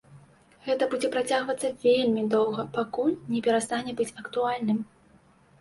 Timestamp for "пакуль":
2.79-3.15